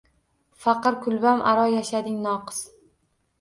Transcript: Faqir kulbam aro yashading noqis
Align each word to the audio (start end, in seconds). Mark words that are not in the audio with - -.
Faqir 0.63 0.97
kulbam 1.03 1.43
aro 1.51 1.67
yashading 1.73 2.17
noqis 2.25 2.65